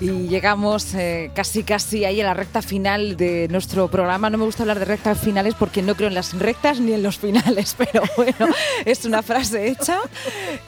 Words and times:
Y 0.00 0.28
llegamos 0.28 0.94
eh, 0.94 1.32
casi 1.34 1.64
casi 1.64 2.04
ahí 2.04 2.20
a 2.20 2.24
la 2.24 2.34
recta 2.34 2.62
final 2.62 3.16
de 3.16 3.48
nuestro 3.50 3.88
programa. 3.88 4.30
No 4.30 4.38
me 4.38 4.44
gusta 4.44 4.62
hablar 4.62 4.78
de 4.78 4.84
rectas 4.84 5.18
finales 5.18 5.54
porque 5.54 5.82
no 5.82 5.96
creo 5.96 6.08
en 6.08 6.14
las 6.14 6.38
rectas 6.38 6.78
ni 6.78 6.92
en 6.92 7.02
los 7.02 7.18
finales, 7.18 7.74
pero 7.78 8.02
bueno, 8.16 8.54
es 8.84 9.04
una 9.04 9.22
frase 9.22 9.68
hecha. 9.68 9.98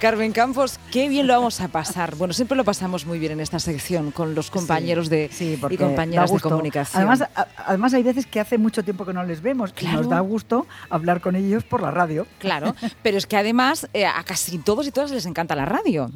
Carmen 0.00 0.32
Campos, 0.32 0.80
qué 0.90 1.08
bien 1.08 1.28
lo 1.28 1.34
vamos 1.34 1.60
a 1.60 1.68
pasar. 1.68 2.16
Bueno, 2.16 2.34
siempre 2.34 2.56
lo 2.56 2.64
pasamos 2.64 3.06
muy 3.06 3.20
bien 3.20 3.32
en 3.32 3.40
esta 3.40 3.60
sección 3.60 4.10
con 4.10 4.34
los 4.34 4.50
compañeros 4.50 5.08
de, 5.08 5.30
y 5.38 5.76
compañeras 5.76 6.32
de 6.32 6.40
comunicación. 6.40 7.02
Además, 7.02 7.28
además, 7.66 7.94
hay 7.94 8.02
veces 8.02 8.26
que 8.26 8.40
hace 8.40 8.58
mucho 8.58 8.82
tiempo 8.82 9.06
que 9.06 9.12
no 9.12 9.22
les 9.22 9.42
vemos 9.42 9.72
y 9.80 9.86
nos 9.86 10.08
da 10.08 10.18
gusto 10.20 10.66
hablar 10.88 11.20
con 11.20 11.36
ellos 11.36 11.62
por 11.62 11.82
la 11.82 11.92
radio. 11.92 12.26
Claro, 12.40 12.74
pero 13.02 13.16
es 13.16 13.26
que 13.26 13.36
además 13.36 13.88
eh, 13.92 14.06
a 14.06 14.24
casi 14.24 14.58
todos 14.58 14.88
y 14.88 14.90
todas 14.90 15.12
les 15.12 15.24
encanta 15.26 15.54
la 15.54 15.66
radio. 15.66 16.10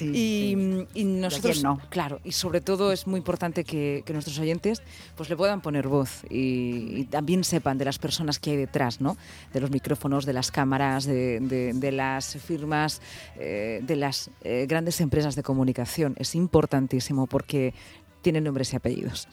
y, 0.00 0.86
y, 0.94 1.04
nosotros, 1.04 1.64
no? 1.64 1.80
claro, 1.90 2.20
y 2.22 2.32
sobre 2.44 2.60
todo 2.60 2.92
es 2.92 3.06
muy 3.06 3.16
importante 3.16 3.64
que, 3.64 4.04
nuestros 4.12 4.38
oyentes 4.38 4.82
pues 5.16 5.30
le 5.30 5.36
puedan 5.36 5.62
poner 5.62 5.88
voz 5.88 6.24
y, 6.28 7.04
también 7.06 7.42
sepan 7.42 7.78
de 7.78 7.86
las 7.86 7.98
personas 7.98 8.38
que 8.38 8.50
hay 8.50 8.56
detrás, 8.58 9.00
¿no? 9.00 9.16
De 9.54 9.60
los 9.60 9.70
micrófonos, 9.70 10.26
de 10.26 10.34
las 10.34 10.50
cámaras, 10.50 11.06
de, 11.06 11.90
las 11.90 12.36
firmas, 12.36 13.00
eh, 13.38 13.80
de 13.82 13.96
las 13.96 14.28
eh, 14.42 14.66
grandes 14.68 15.00
empresas 15.00 15.36
de 15.36 15.42
comunicación. 15.42 16.16
Es 16.18 16.34
importantísimo 16.34 17.26
porque 17.26 17.72
tienen 18.20 18.44
nombres 18.44 18.74
y 18.74 18.76
apellidos. 18.76 19.26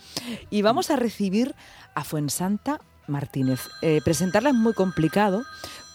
Y 0.50 0.62
vamos 0.62 0.90
a 0.90 0.96
recibir 0.96 1.53
a 1.94 2.06
Fuensanta 2.06 2.80
Martínez. 3.08 3.68
Eh, 3.81 4.00
presentarla 4.06 4.52
es 4.52 4.56
muy 4.56 4.73
complicado 4.73 5.44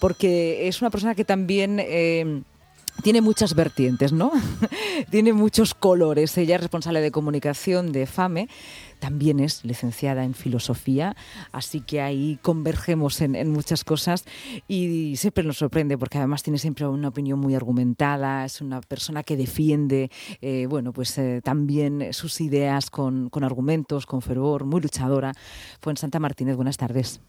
porque 0.00 0.68
es 0.68 0.82
una 0.82 0.90
persona 0.90 1.14
que 1.14 1.24
también 1.24 1.80
tiene 3.02 3.20
muchas 3.20 3.54
vertientes, 3.54 4.12
¿no? 4.12 4.32
tiene 5.10 5.32
muchos 5.32 5.74
colores. 5.74 6.36
Ella 6.38 6.56
es 6.56 6.60
responsable 6.62 7.00
de 7.00 7.10
comunicación 7.10 7.92
de 7.92 8.06
FAME, 8.06 8.48
también 8.98 9.40
es 9.40 9.64
licenciada 9.64 10.24
en 10.24 10.34
filosofía, 10.34 11.14
así 11.52 11.80
que 11.80 12.00
ahí 12.00 12.38
convergemos 12.42 13.20
en, 13.20 13.50
muchas 13.50 13.84
cosas 13.84 14.24
y 14.66 15.16
siempre 15.16 15.44
nos 15.44 15.58
sorprende 15.58 15.98
porque 15.98 16.18
además 16.18 16.42
tiene 16.42 16.58
siempre 16.58 16.86
una 16.86 17.08
opinión 17.08 17.38
muy 17.38 17.54
argumentada, 17.54 18.44
es 18.44 18.60
una 18.60 18.80
persona 18.80 19.22
que 19.22 19.36
defiende, 19.36 20.10
eh, 20.40 20.66
bueno, 20.68 20.92
pues 20.92 21.16
eh, 21.18 21.40
también 21.44 22.12
sus 22.12 22.40
ideas 22.40 22.90
con, 22.90 23.30
argumentos, 23.42 24.06
con 24.06 24.22
fervor, 24.22 24.64
muy 24.64 24.80
luchadora. 24.80 25.32
Fue 25.80 25.92
en 25.92 25.96
Santa 25.96 26.18
Martínez, 26.18 26.56
buenas 26.56 26.76
tardes. 26.76 27.20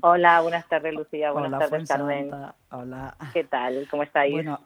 Hola, 0.00 0.40
buenas 0.40 0.66
tardes 0.68 0.94
Lucía, 0.94 1.32
buenas 1.32 1.58
tardes 1.58 1.88
Carmen. 1.88 2.30
Hola. 2.70 3.16
¿Qué 3.32 3.44
tal? 3.44 3.86
¿Cómo 3.90 4.04
estáis? 4.04 4.32
Bueno, 4.32 4.60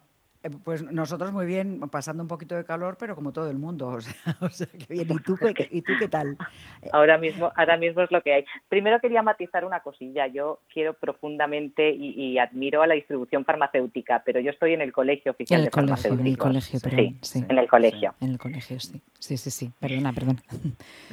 pues 0.64 0.82
nosotros 0.82 1.32
muy 1.32 1.46
bien, 1.46 1.80
pasando 1.90 2.22
un 2.22 2.28
poquito 2.28 2.56
de 2.56 2.64
calor, 2.64 2.96
pero 2.98 3.14
como 3.14 3.32
todo 3.32 3.50
el 3.50 3.58
mundo. 3.58 3.98
O 4.40 4.48
sea, 4.48 4.66
que 4.66 4.92
bien. 4.92 5.06
¿Y 5.10 5.18
tú, 5.22 5.36
¿Y 5.70 5.82
tú 5.82 5.92
qué 5.98 6.08
tal? 6.08 6.36
Ahora 6.92 7.16
mismo, 7.18 7.52
ahora 7.54 7.76
mismo 7.76 8.02
es 8.02 8.10
lo 8.10 8.22
que 8.22 8.34
hay. 8.34 8.44
Primero 8.68 8.98
quería 9.00 9.22
matizar 9.22 9.64
una 9.64 9.80
cosilla. 9.80 10.26
Yo 10.26 10.60
quiero 10.72 10.94
profundamente 10.94 11.90
y, 11.90 12.38
admiro 12.38 12.82
a 12.82 12.86
la 12.86 12.94
distribución 12.94 13.44
farmacéutica, 13.44 14.22
pero 14.24 14.40
yo 14.40 14.50
estoy 14.50 14.72
en 14.72 14.80
el 14.80 14.92
colegio 14.92 15.32
oficial 15.32 15.64
de 15.64 15.70
farmacéuticos. 15.70 16.20
En 16.20 16.26
el 16.26 16.38
colegio, 16.38 16.80
sí, 17.22 17.44
En 17.48 17.58
el 17.58 17.68
colegio. 17.68 18.14
En 18.20 18.30
el 18.30 18.38
colegio, 18.38 18.80
sí. 18.80 19.00
Sí, 19.18 19.36
sí, 19.36 19.50
sí. 19.50 19.70
Perdona, 19.78 20.12
perdona. 20.12 20.42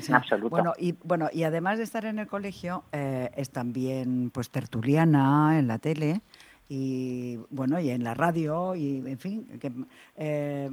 En 0.07 0.15
absoluto. 0.15 0.49
Bueno 0.49 0.73
y, 0.77 0.95
bueno, 1.03 1.29
y 1.31 1.43
además 1.43 1.77
de 1.77 1.83
estar 1.83 2.05
en 2.05 2.17
el 2.17 2.27
colegio, 2.27 2.83
eh, 2.91 3.29
es 3.35 3.51
también 3.51 4.31
pues 4.31 4.49
tertuliana 4.49 5.59
en 5.59 5.67
la 5.67 5.77
tele 5.77 6.21
y 6.71 7.39
bueno 7.49 7.79
y 7.79 7.89
en 7.89 8.03
la 8.03 8.13
radio 8.13 8.75
y 8.75 8.97
en 8.97 9.17
fin 9.17 9.59
que, 9.59 9.71
eh, 10.17 10.69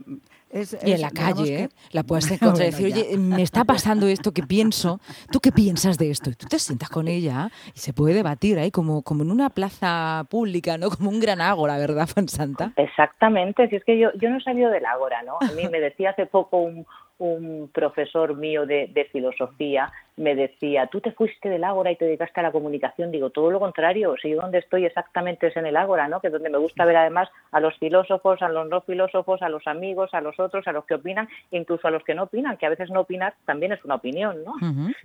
y 0.85 0.93
en 0.93 1.01
la 1.01 1.11
calle 1.11 1.63
¿eh? 1.63 1.69
la 1.91 2.03
puedes 2.03 2.31
encontrar 2.31 2.69
y 2.69 2.71
decir 2.71 2.87
oye 2.93 3.17
me 3.17 3.41
está 3.41 3.65
pasando 3.65 4.07
esto 4.07 4.33
que 4.33 4.43
pienso 4.43 5.01
tú 5.33 5.41
qué 5.41 5.53
piensas 5.53 5.97
de 5.97 6.11
esto 6.11 6.29
y 6.29 6.35
tú 6.35 6.47
te 6.49 6.59
sientas 6.59 6.91
con 6.91 7.09
ella 7.09 7.49
y 7.75 7.79
se 7.79 7.95
puede 7.95 8.15
debatir 8.15 8.59
ahí 8.59 8.71
como 8.71 9.03
como 9.03 9.23
en 9.23 9.31
una 9.31 9.49
plaza 9.49 10.27
pública 10.29 10.77
no 10.77 10.91
como 10.91 11.09
un 11.09 11.19
gran 11.19 11.41
ágora 11.41 11.79
verdad 11.79 12.07
Santa. 12.27 12.73
Exactamente 12.77 13.69
si 13.69 13.77
es 13.77 13.85
que 13.85 13.99
yo 13.99 14.11
yo 14.21 14.29
no 14.29 14.37
he 14.37 14.43
salido 14.43 14.71
del 14.71 14.85
ágora 14.85 15.23
no 15.23 15.39
a 15.41 15.53
mí 15.53 15.67
me 15.71 15.81
decía 15.81 16.11
hace 16.11 16.27
poco 16.27 16.59
un, 16.59 16.87
un 17.19 17.71
profesor 17.73 18.37
mío 18.37 18.67
de, 18.67 18.89
de, 18.93 19.05
filosofía 19.07 19.91
me 20.17 20.35
decía, 20.35 20.87
tú 20.87 21.01
te 21.01 21.13
fuiste 21.13 21.49
del 21.49 21.65
ágora 21.65 21.91
y 21.91 21.97
te 21.97 22.05
dedicaste 22.05 22.41
a 22.41 22.43
la 22.43 22.53
comunicación. 22.53 23.11
Digo, 23.11 23.31
todo 23.31 23.51
lo 23.51 23.61
contrario, 23.61 24.15
si 24.21 24.31
yo 24.31 24.41
donde 24.41 24.59
estoy 24.59 24.87
exactamente 24.87 25.47
es 25.47 25.57
en 25.57 25.67
el 25.67 25.77
ágora, 25.77 26.09
¿no? 26.09 26.21
que 26.21 26.29
es 26.29 26.33
donde 26.33 26.51
me 26.51 26.59
gusta 26.59 26.85
ver 26.85 26.97
además 26.97 27.29
a 27.53 27.61
los 27.61 27.77
filósofos, 27.79 28.41
a 28.43 28.49
los 28.49 28.69
no 28.69 28.81
filósofos, 28.81 29.43
a 29.43 29.49
los 29.49 29.67
amigos, 29.67 30.13
a 30.15 30.21
los 30.21 30.39
otros, 30.41 30.67
a 30.67 30.73
los 30.73 30.85
que 30.87 30.95
opinan, 30.95 31.29
incluso 31.51 31.89
a 31.89 31.91
los 31.91 32.03
que 32.05 32.15
no 32.15 32.25
opinan, 32.25 32.57
que 32.57 32.67
a 32.67 32.71
veces 32.71 32.91
no 32.91 33.01
opinar 33.01 33.35
también 33.45 33.73
es 33.73 33.85
una 33.85 33.97
opinión, 33.97 34.43
¿no? 34.45 34.55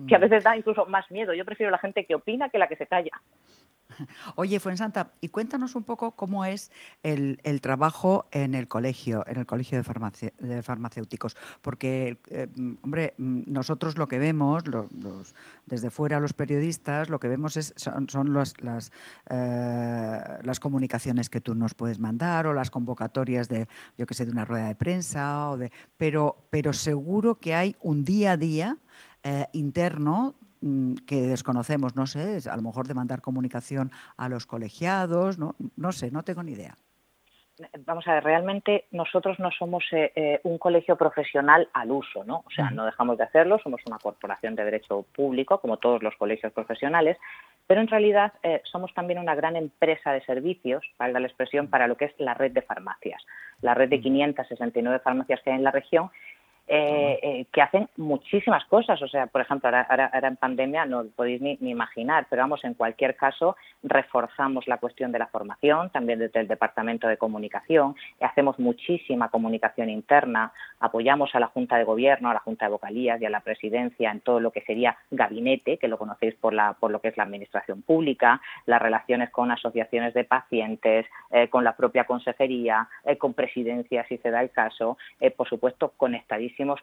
Que 0.07 0.15
a 0.15 0.19
veces 0.19 0.43
da 0.43 0.55
incluso 0.55 0.85
más 0.85 1.09
miedo. 1.11 1.33
Yo 1.33 1.45
prefiero 1.45 1.71
la 1.71 1.77
gente 1.77 2.05
que 2.05 2.15
opina 2.15 2.49
que 2.49 2.57
la 2.57 2.67
que 2.67 2.77
se 2.77 2.87
calla. 2.87 3.11
Oye, 4.35 4.59
Fuensanta, 4.59 5.13
y 5.21 5.29
cuéntanos 5.29 5.75
un 5.75 5.83
poco 5.83 6.11
cómo 6.11 6.45
es 6.45 6.71
el, 7.03 7.39
trabajo 7.61 8.27
en 8.31 8.55
el 8.55 8.67
colegio, 8.67 9.23
en 9.27 9.37
el 9.37 9.45
colegio 9.45 9.81
de, 9.81 10.63
farmacéuticos, 10.63 11.35
porque, 11.61 12.19
eh, 12.29 12.47
hombre, 12.81 13.13
nosotros 13.17 13.97
lo 13.97 14.07
que 14.07 14.19
vemos, 14.19 14.63
desde 15.65 15.89
fuera 15.89 16.19
los 16.19 16.33
periodistas, 16.33 17.09
lo 17.09 17.19
que 17.19 17.27
vemos 17.27 17.57
es, 17.57 17.73
son, 17.77 18.33
las, 18.33 18.91
eh, 19.29 20.19
las 20.43 20.59
comunicaciones 20.59 21.29
que 21.29 21.41
tú 21.41 21.55
nos 21.55 21.73
puedes 21.73 21.99
mandar 21.99 22.47
o 22.47 22.53
las 22.53 22.69
convocatorias 22.69 23.47
de, 23.49 23.67
yo 23.97 24.05
que 24.05 24.13
sé, 24.13 24.25
de 24.25 24.31
una 24.31 24.45
rueda 24.45 24.67
de 24.67 24.75
prensa, 24.75 25.49
o 25.49 25.57
de, 25.57 25.71
pero, 25.97 26.45
pero 26.49 26.73
seguro 26.73 27.35
que 27.35 27.55
hay 27.55 27.75
un 27.81 28.03
día 28.03 28.33
a 28.33 28.37
día 28.37 28.77
eh, 29.23 29.47
interno 29.53 30.35
Mm, 30.40 30.40
que 31.07 31.21
desconocemos, 31.21 31.95
no 31.95 32.07
sé, 32.07 32.39
a 32.49 32.55
lo 32.55 32.61
mejor 32.61 32.87
de 32.87 32.93
mandar 32.93 33.21
comunicación 33.21 33.91
a 34.17 34.29
los 34.29 34.45
colegiados, 34.45 35.37
no, 35.37 35.55
no 35.75 35.91
sé, 35.91 36.11
no 36.11 36.23
tengo 36.23 36.43
ni 36.43 36.53
idea. 36.53 36.77
Vamos 37.85 38.07
a 38.07 38.13
ver, 38.13 38.23
realmente 38.23 38.85
nosotros 38.91 39.39
no 39.39 39.51
somos 39.51 39.83
eh, 39.91 40.11
eh, 40.15 40.39
un 40.43 40.57
colegio 40.57 40.95
profesional 40.95 41.69
al 41.73 41.91
uso, 41.91 42.23
¿no? 42.23 42.43
O 42.47 42.51
sea, 42.55 42.71
no 42.71 42.85
dejamos 42.85 43.17
de 43.17 43.23
hacerlo, 43.23 43.59
somos 43.61 43.81
una 43.85 43.99
corporación 43.99 44.55
de 44.55 44.63
derecho 44.63 45.05
público, 45.13 45.59
como 45.59 45.77
todos 45.77 46.01
los 46.01 46.15
colegios 46.15 46.51
profesionales, 46.53 47.17
pero 47.67 47.81
en 47.81 47.87
realidad 47.87 48.33
eh, 48.43 48.61
somos 48.63 48.93
también 48.93 49.19
una 49.19 49.35
gran 49.35 49.55
empresa 49.55 50.11
de 50.11 50.23
servicios, 50.25 50.83
valga 50.97 51.19
la 51.19 51.27
expresión, 51.27 51.67
para 51.67 51.87
lo 51.87 51.97
que 51.97 52.05
es 52.05 52.13
la 52.17 52.33
red 52.33 52.51
de 52.51 52.61
farmacias, 52.61 53.23
la 53.61 53.73
red 53.73 53.89
de 53.89 54.01
569 54.01 54.99
farmacias 54.99 55.41
que 55.41 55.51
hay 55.51 55.57
en 55.57 55.63
la 55.63 55.71
región 55.71 56.09
eh, 56.73 57.19
eh, 57.21 57.45
que 57.51 57.61
hacen 57.61 57.89
muchísimas 57.97 58.63
cosas. 58.63 59.01
O 59.01 59.07
sea, 59.09 59.27
por 59.27 59.41
ejemplo, 59.41 59.67
ahora, 59.67 60.09
en 60.13 60.37
pandemia 60.37 60.85
no 60.85 61.03
podéis 61.13 61.41
ni, 61.41 61.57
imaginar, 61.59 62.27
pero 62.29 62.43
vamos, 62.43 62.63
en 62.63 62.75
cualquier 62.75 63.17
caso, 63.17 63.57
reforzamos 63.83 64.69
la 64.69 64.77
cuestión 64.77 65.11
de 65.11 65.19
la 65.19 65.27
formación, 65.27 65.89
también 65.89 66.19
desde 66.19 66.39
el 66.39 66.47
Departamento 66.47 67.09
de 67.09 67.17
Comunicación, 67.17 67.95
hacemos 68.21 68.57
muchísima 68.57 69.27
comunicación 69.27 69.89
interna, 69.89 70.53
apoyamos 70.79 71.35
a 71.35 71.41
la 71.41 71.47
Junta 71.47 71.77
de 71.77 71.83
Gobierno, 71.83 72.29
a 72.29 72.35
la 72.35 72.39
Junta 72.39 72.67
de 72.67 72.71
Vocalías 72.71 73.21
y 73.21 73.25
a 73.25 73.29
la 73.29 73.41
Presidencia 73.41 74.09
en 74.09 74.21
todo 74.21 74.39
lo 74.39 74.51
que 74.51 74.61
sería 74.61 74.95
gabinete, 75.09 75.77
que 75.77 75.89
lo 75.89 75.97
conocéis 75.97 76.35
por, 76.35 76.53
la, 76.53 76.71
por 76.79 76.89
lo 76.89 77.01
que 77.01 77.09
es 77.09 77.17
la 77.17 77.23
Administración 77.23 77.81
Pública, 77.81 78.39
las 78.65 78.81
relaciones 78.81 79.29
con 79.29 79.51
asociaciones 79.51 80.13
de 80.13 80.23
pacientes, 80.23 81.05
eh, 81.31 81.49
con 81.49 81.65
la 81.65 81.75
propia 81.75 82.05
consejería, 82.05 82.87
con 83.17 83.33
presidencia, 83.33 84.05
si 84.07 84.17
se 84.19 84.31
da 84.31 84.41
el 84.41 84.51
caso, 84.51 84.97
por 85.35 85.49
supuesto, 85.49 85.91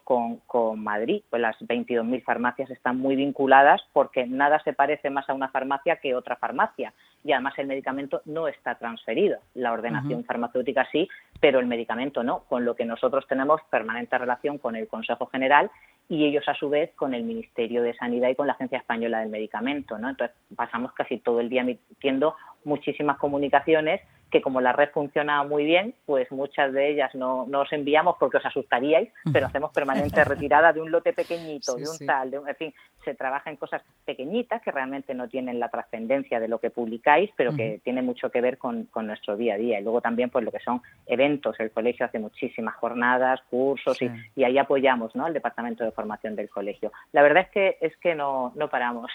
con, 0.03 0.37
con 0.47 0.83
Madrid, 0.83 1.23
pues 1.29 1.41
las 1.41 1.57
22.000 1.59 2.23
farmacias 2.23 2.69
están 2.69 2.99
muy 2.99 3.15
vinculadas 3.15 3.81
porque 3.93 4.25
nada 4.25 4.61
se 4.63 4.73
parece 4.73 5.09
más 5.09 5.29
a 5.29 5.33
una 5.33 5.49
farmacia 5.49 5.97
que 5.97 6.15
otra 6.15 6.35
farmacia 6.35 6.93
y 7.23 7.31
además 7.31 7.53
el 7.57 7.67
medicamento 7.67 8.21
no 8.25 8.47
está 8.47 8.75
transferido. 8.75 9.39
La 9.53 9.73
ordenación 9.73 10.23
farmacéutica 10.23 10.87
sí, 10.91 11.07
pero 11.39 11.59
el 11.59 11.65
medicamento 11.65 12.23
no, 12.23 12.43
con 12.47 12.65
lo 12.65 12.75
que 12.75 12.85
nosotros 12.85 13.27
tenemos 13.27 13.61
permanente 13.69 14.17
relación 14.17 14.57
con 14.57 14.75
el 14.75 14.87
Consejo 14.87 15.25
General 15.27 15.69
y 16.07 16.25
ellos 16.25 16.47
a 16.47 16.55
su 16.55 16.69
vez 16.69 16.91
con 16.95 17.13
el 17.13 17.23
Ministerio 17.23 17.83
de 17.83 17.93
Sanidad 17.93 18.29
y 18.29 18.35
con 18.35 18.47
la 18.47 18.53
Agencia 18.53 18.79
Española 18.79 19.19
del 19.19 19.29
Medicamento. 19.29 19.97
¿no? 19.97 20.09
Entonces 20.09 20.35
pasamos 20.55 20.93
casi 20.93 21.17
todo 21.17 21.39
el 21.39 21.49
día 21.49 21.61
emitiendo 21.61 22.35
muchísimas 22.63 23.17
comunicaciones 23.17 24.01
que 24.29 24.41
como 24.41 24.61
la 24.61 24.73
red 24.73 24.89
funciona 24.91 25.43
muy 25.43 25.65
bien, 25.65 25.95
pues 26.05 26.31
muchas 26.31 26.71
de 26.73 26.91
ellas 26.91 27.13
no, 27.15 27.45
no 27.47 27.61
os 27.61 27.73
enviamos 27.73 28.15
porque 28.19 28.37
os 28.37 28.45
asustaríais, 28.45 29.09
pero 29.31 29.47
hacemos 29.47 29.71
permanente 29.71 30.23
retirada 30.23 30.71
de 30.73 30.81
un 30.81 30.91
lote 30.91 31.13
pequeñito, 31.13 31.75
de 31.77 31.89
un 31.89 32.05
tal, 32.05 32.31
de 32.31 32.39
un, 32.39 32.47
en 32.47 32.55
fin, 32.55 32.73
se 33.03 33.15
trabaja 33.15 33.49
en 33.49 33.57
cosas 33.57 33.81
pequeñitas 34.05 34.61
que 34.61 34.71
realmente 34.71 35.13
no 35.13 35.27
tienen 35.27 35.59
la 35.59 35.69
trascendencia 35.69 36.39
de 36.39 36.47
lo 36.47 36.59
que 36.59 36.69
publicáis, 36.69 37.31
pero 37.35 37.55
que 37.55 37.81
tiene 37.83 38.01
mucho 38.01 38.29
que 38.29 38.41
ver 38.41 38.57
con, 38.57 38.85
con, 38.85 39.07
nuestro 39.07 39.35
día 39.35 39.55
a 39.55 39.57
día. 39.57 39.79
Y 39.79 39.83
luego 39.83 40.01
también 40.01 40.29
pues 40.29 40.45
lo 40.45 40.51
que 40.51 40.59
son 40.59 40.81
eventos, 41.07 41.59
el 41.59 41.71
colegio 41.71 42.05
hace 42.05 42.19
muchísimas 42.19 42.75
jornadas, 42.75 43.39
cursos 43.49 43.99
y, 44.01 44.09
y, 44.35 44.43
ahí 44.43 44.57
apoyamos 44.57 45.15
¿no? 45.15 45.25
al 45.25 45.33
departamento 45.33 45.83
de 45.83 45.91
formación 45.91 46.35
del 46.35 46.49
colegio. 46.49 46.91
La 47.11 47.21
verdad 47.21 47.43
es 47.43 47.49
que 47.49 47.77
es 47.81 47.97
que 47.97 48.13
no, 48.13 48.51
no 48.55 48.69
paramos. 48.69 49.11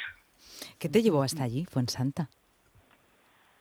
¿Qué 0.78 0.88
te 0.88 1.02
llevó 1.02 1.22
hasta 1.22 1.44
allí, 1.44 1.66
Santa? 1.86 2.28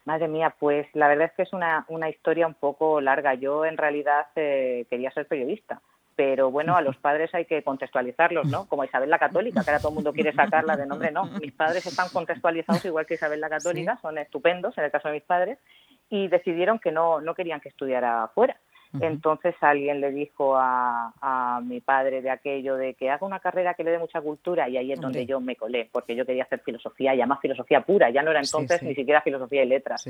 Madre 0.06 0.28
mía, 0.28 0.54
pues 0.60 0.88
la 0.94 1.08
verdad 1.08 1.28
es 1.28 1.34
que 1.34 1.44
es 1.44 1.54
una, 1.54 1.86
una 1.88 2.10
historia 2.10 2.46
un 2.46 2.56
poco 2.56 3.00
larga. 3.00 3.36
Yo 3.36 3.66
en 3.66 3.78
realidad 3.78 4.28
eh, 4.36 4.86
quería 4.90 5.12
ser 5.12 5.28
periodista. 5.28 5.82
pero 6.16 6.52
bueno, 6.52 6.76
a 6.76 6.82
los 6.82 6.98
padres 7.08 7.34
hay 7.34 7.46
que 7.46 7.64
contextualizarlos, 7.64 8.46
¿no? 8.48 8.68
Como 8.68 8.84
Isabel 8.84 9.10
la 9.10 9.18
Católica, 9.18 9.64
que 9.64 9.70
ahora 9.70 9.80
todo 9.80 9.90
el 9.90 9.96
mundo 9.96 10.14
quiere 10.14 10.34
sacarla 10.34 10.76
de 10.76 10.86
nombre, 10.86 11.12
no. 11.12 11.26
Mis 11.42 11.54
padres 11.54 11.86
están 11.86 12.10
contextualizados 12.10 12.86
igual 12.86 13.06
que 13.06 13.16
Isabel 13.16 13.42
la 13.42 13.50
Católica, 13.50 13.98
son 14.02 14.18
estupendos 14.18 14.78
en 14.78 14.84
el 14.84 14.92
caso 14.92 15.08
de 15.08 15.16
mis 15.16 15.24
padres, 15.24 15.58
y 16.10 16.28
decidieron 16.28 16.80
que 16.80 16.92
no, 16.92 17.22
no 17.22 17.34
querían 17.34 17.62
que 17.62 17.70
estudiara 17.70 18.30
Entonces 19.02 19.56
alguien 19.62 20.02
le 20.02 20.12
dijo 20.12 20.56
a, 20.56 21.14
a, 21.20 21.62
mi 21.62 21.82
padre 21.82 22.22
de 22.22 22.30
aquello 22.30 22.76
de 22.76 22.94
que 22.94 23.10
haga 23.10 23.26
una 23.26 23.40
carrera 23.40 23.74
que 23.74 23.84
le 23.84 23.92
dé 23.92 23.98
mucha 23.98 24.22
cultura 24.22 24.70
y 24.70 24.78
ahí 24.78 24.92
es 24.92 25.02
donde 25.02 25.26
yo 25.26 25.40
me 25.40 25.56
colé, 25.56 25.90
porque 25.92 26.16
yo 26.16 26.26
quería 26.26 26.44
hacer 26.44 26.60
filosofía 26.60 27.16
y 27.16 27.22
además 27.22 27.40
filosofía 27.42 27.82
pura, 27.82 28.10
ya 28.10 28.22
no 28.22 28.32
era 28.32 28.42
entonces 28.42 28.84
ni 28.84 28.94
siquiera 28.94 29.22
filosofía 29.22 29.64
y 29.64 29.68
letras. 29.68 30.06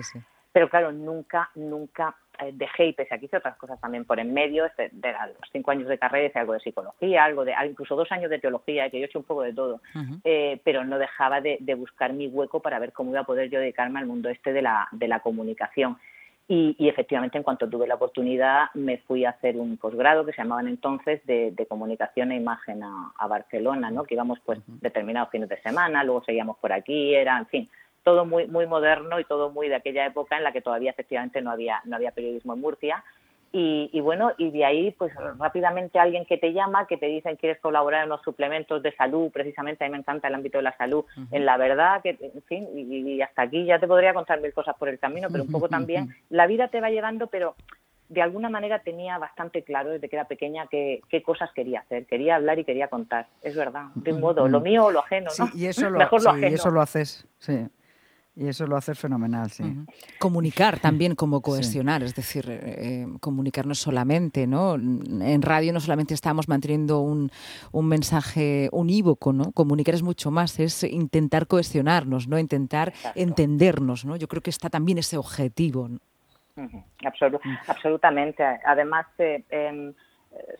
Pero 0.51 0.69
claro, 0.69 0.91
nunca, 0.91 1.49
nunca 1.55 2.15
eh, 2.39 2.51
dejé, 2.53 2.87
y 2.87 2.93
pese 2.93 3.15
a 3.15 3.17
que 3.17 3.25
hice 3.25 3.37
otras 3.37 3.57
cosas 3.57 3.79
también 3.79 4.05
por 4.05 4.19
en 4.19 4.33
medio, 4.33 4.65
este, 4.65 4.89
de, 4.91 5.11
los 5.11 5.49
cinco 5.51 5.71
años 5.71 5.87
de 5.87 5.97
carrera 5.97 6.27
hice 6.27 6.39
algo 6.39 6.53
de 6.53 6.59
psicología, 6.59 7.23
algo 7.23 7.45
de, 7.45 7.53
incluso 7.67 7.95
dos 7.95 8.11
años 8.11 8.29
de 8.29 8.39
teología, 8.39 8.89
que 8.89 8.99
yo 8.99 9.05
he 9.05 9.07
hecho 9.07 9.19
un 9.19 9.25
poco 9.25 9.41
de 9.41 9.53
todo, 9.53 9.81
eh, 10.23 10.59
pero 10.63 10.83
no 10.83 10.99
dejaba 10.99 11.41
de, 11.41 11.57
de, 11.59 11.73
buscar 11.75 12.13
mi 12.13 12.27
hueco 12.27 12.59
para 12.59 12.79
ver 12.79 12.91
cómo 12.91 13.11
iba 13.11 13.21
a 13.21 13.25
poder 13.25 13.49
yo 13.49 13.59
dedicarme 13.59 13.99
al 13.99 14.05
mundo 14.05 14.29
este 14.29 14.53
de 14.53 14.61
la, 14.61 14.87
de 14.91 15.07
la 15.07 15.21
comunicación. 15.21 15.97
Y, 16.45 16.89
efectivamente, 16.89 17.37
en 17.37 17.43
cuanto 17.43 17.69
tuve 17.69 17.87
la 17.87 17.95
oportunidad, 17.95 18.65
me 18.73 18.97
fui 18.99 19.23
a 19.23 19.29
hacer 19.29 19.55
un 19.55 19.77
posgrado 19.77 20.25
que 20.25 20.33
se 20.33 20.41
llamaban 20.41 20.67
entonces 20.67 21.25
de, 21.25 21.65
comunicación 21.69 22.31
e 22.31 22.35
imagen 22.35 22.83
a, 22.83 23.27
Barcelona, 23.27 23.89
¿no? 23.89 24.03
que 24.03 24.15
íbamos 24.15 24.39
pues 24.45 24.59
determinados 24.67 25.29
fines 25.29 25.47
de 25.47 25.61
semana, 25.61 26.03
luego 26.03 26.23
seguíamos 26.23 26.57
por 26.57 26.73
aquí, 26.73 27.15
era, 27.15 27.37
en 27.37 27.47
fin, 27.47 27.69
todo 28.03 28.25
muy 28.25 28.45
muy 28.47 28.67
moderno 28.67 29.19
y 29.19 29.23
todo 29.23 29.49
muy 29.49 29.69
de 29.69 29.75
aquella 29.75 30.05
época 30.05 30.37
en 30.37 30.43
la 30.43 30.51
que 30.51 30.61
todavía 30.61 30.91
efectivamente 30.91 31.41
no 31.41 31.51
había 31.51 31.81
no 31.85 31.95
había 31.95 32.11
periodismo 32.11 32.53
en 32.53 32.59
Murcia 32.59 33.03
y, 33.55 34.01
bueno, 34.01 34.31
y 34.39 34.49
de 34.49 34.65
ahí, 34.65 34.91
pues 34.97 35.13
rápidamente 35.37 35.99
alguien 35.99 36.25
que 36.25 36.39
te 36.39 36.53
llama, 36.53 36.87
que 36.87 36.97
te 36.97 37.05
dice 37.05 37.37
quieres 37.37 37.59
colaborar 37.59 38.01
en 38.01 38.07
unos 38.07 38.23
suplementos 38.23 38.81
de 38.81 38.95
salud, 38.95 39.29
precisamente 39.31 39.85
a 39.85 39.87
mí 39.87 39.91
me 39.91 39.99
encanta 39.99 40.27
el 40.27 40.33
ámbito 40.33 40.57
de 40.57 40.63
la 40.63 40.75
salud, 40.75 41.05
en 41.29 41.45
la 41.45 41.55
verdad, 41.57 42.01
que 42.01 42.17
en 42.19 42.41
fin, 42.47 42.67
y, 42.73 43.21
hasta 43.21 43.43
aquí 43.43 43.63
ya 43.63 43.77
te 43.77 43.87
podría 43.87 44.11
contar 44.11 44.41
mil 44.41 44.51
cosas 44.53 44.75
por 44.75 44.89
el 44.89 44.97
camino, 44.97 45.27
pero 45.31 45.43
un 45.43 45.51
poco 45.51 45.69
también 45.69 46.09
la 46.31 46.47
vida 46.47 46.69
te 46.69 46.81
va 46.81 46.89
llevando, 46.89 47.27
pero 47.27 47.55
de 48.09 48.23
alguna 48.23 48.49
manera 48.49 48.79
tenía 48.79 49.19
bastante 49.19 49.61
claro 49.61 49.91
desde 49.91 50.09
que 50.09 50.15
era 50.15 50.25
pequeña 50.25 50.65
qué, 50.65 51.01
qué 51.07 51.21
cosas 51.21 51.51
quería 51.53 51.81
hacer, 51.81 52.07
quería 52.07 52.37
hablar 52.37 52.57
y 52.57 52.65
quería 52.65 52.87
contar, 52.87 53.27
es 53.43 53.55
verdad, 53.55 53.85
de 53.93 54.13
un 54.13 54.19
modo, 54.19 54.47
lo 54.47 54.61
mío 54.61 54.85
o 54.85 54.91
lo 54.91 55.01
ajeno, 55.01 55.29
¿no? 55.37 55.49
y 55.53 55.67
eso 55.67 55.87
lo, 55.91 55.99
Mejor 55.99 56.23
lo 56.23 56.29
ajeno. 56.31 56.47
Y 56.47 56.53
eso 56.55 56.71
lo 56.71 56.81
haces, 56.81 57.27
sí. 57.37 57.67
Y 58.35 58.47
eso 58.47 58.65
lo 58.65 58.75
hace 58.75 58.95
fenomenal, 58.95 59.51
sí. 59.51 59.63
Comunicar 60.17 60.79
también 60.81 61.13
como 61.13 61.41
cohesionar, 61.41 62.01
es 62.01 62.15
decir, 62.15 62.45
eh, 62.49 63.05
comunicar 63.19 63.67
no 63.67 63.75
solamente, 63.75 64.47
¿no? 64.47 64.73
En 64.75 65.41
radio 65.43 65.71
no 65.71 65.79
solamente 65.79 66.15
estamos 66.15 66.47
manteniendo 66.47 66.99
un, 67.01 67.29
un, 67.71 67.87
mensaje 67.87 68.69
unívoco, 68.71 69.33
¿no? 69.33 69.51
Comunicar 69.51 69.93
es 69.93 70.01
mucho 70.01 70.31
más, 70.31 70.59
es 70.59 70.83
intentar 70.83 71.45
cohesionarnos, 71.45 72.27
¿no? 72.27 72.39
Intentar 72.39 72.91
entendernos, 73.13 74.03
¿no? 74.03 74.15
Yo 74.15 74.27
creo 74.27 74.41
que 74.41 74.49
está 74.49 74.69
también 74.69 74.97
ese 74.97 75.15
objetivo. 75.17 75.89
absolutamente. 77.67 78.43
Además, 78.65 79.05
eh, 79.19 79.43
em, 79.51 79.93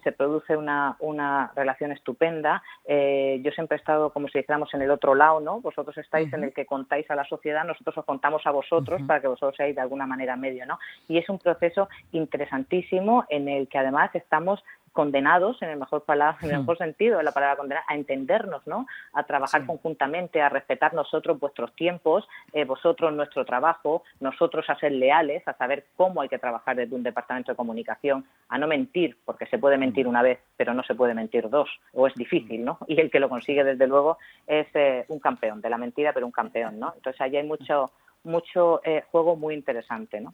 se 0.03 0.11
produce 0.11 0.55
una, 0.55 0.95
una 0.99 1.51
relación 1.55 1.91
estupenda. 1.91 2.61
Eh, 2.85 3.41
yo 3.43 3.51
siempre 3.51 3.77
he 3.77 3.79
estado, 3.79 4.11
como 4.11 4.27
si 4.27 4.39
dijéramos, 4.39 4.73
en 4.73 4.81
el 4.81 4.91
otro 4.91 5.15
lado, 5.15 5.39
¿no? 5.39 5.61
Vosotros 5.61 5.97
estáis 5.97 6.31
en 6.33 6.43
el 6.43 6.53
que 6.53 6.65
contáis 6.65 7.09
a 7.09 7.15
la 7.15 7.25
sociedad, 7.25 7.63
nosotros 7.65 7.97
os 7.97 8.05
contamos 8.05 8.45
a 8.45 8.51
vosotros 8.51 9.01
para 9.07 9.21
que 9.21 9.27
vosotros 9.27 9.55
seáis 9.55 9.75
de 9.75 9.81
alguna 9.81 10.05
manera 10.05 10.35
medio, 10.35 10.65
¿no? 10.65 10.79
Y 11.07 11.17
es 11.17 11.29
un 11.29 11.39
proceso 11.39 11.89
interesantísimo 12.11 13.25
en 13.29 13.47
el 13.47 13.67
que 13.67 13.77
además 13.77 14.13
estamos 14.13 14.63
condenados, 14.93 15.61
en 15.61 15.69
el 15.69 15.77
mejor, 15.77 16.03
palabra, 16.03 16.37
en 16.41 16.51
el 16.51 16.59
mejor 16.59 16.77
sentido 16.77 17.17
de 17.17 17.23
la 17.23 17.31
palabra 17.31 17.57
condenar, 17.57 17.83
a 17.87 17.95
entendernos, 17.95 18.65
¿no? 18.67 18.87
A 19.13 19.23
trabajar 19.23 19.65
conjuntamente, 19.65 20.41
a 20.41 20.49
respetar 20.49 20.93
nosotros 20.93 21.39
vuestros 21.39 21.75
tiempos, 21.75 22.27
eh, 22.53 22.63
vosotros 22.63 23.11
nuestro 23.11 23.43
trabajo, 23.43 24.03
nosotros 24.19 24.69
a 24.69 24.77
ser 24.77 24.93
leales, 24.93 25.45
a 25.47 25.53
saber 25.53 25.87
cómo 25.97 26.21
hay 26.21 26.29
que 26.29 26.39
trabajar 26.39 26.75
desde 26.75 26.95
un 26.95 27.03
departamento 27.03 27.51
de 27.51 27.55
comunicación, 27.55 28.25
a 28.47 28.57
no 28.57 28.67
mentir, 28.67 29.17
porque 29.25 29.47
se 29.47 29.57
puede 29.57 29.77
mentir 29.77 30.07
una 30.07 30.21
vez, 30.21 30.39
pero 30.55 30.73
no 30.73 30.83
se 30.83 30.95
puede 30.95 31.13
mentir 31.13 31.49
dos, 31.49 31.69
o 31.91 32.07
es 32.07 32.13
difícil, 32.15 32.63
¿no? 32.63 32.77
Y 32.87 33.01
el 33.01 33.09
que 33.09 33.19
lo 33.19 33.27
consigue, 33.29 33.63
desde 33.63 33.87
luego, 33.87 34.19
es 34.45 34.67
eh, 34.75 35.05
un 35.07 35.19
campeón 35.19 35.59
de 35.61 35.69
la 35.69 35.77
mentira, 35.77 36.13
pero 36.13 36.25
un 36.25 36.31
campeón, 36.31 36.79
¿no? 36.79 36.93
Entonces, 36.95 37.19
ahí 37.19 37.35
hay 37.35 37.43
mucho 37.43 37.91
mucho 38.23 38.81
eh, 38.83 39.03
juego 39.11 39.35
muy 39.35 39.53
interesante, 39.53 40.21
¿no? 40.21 40.33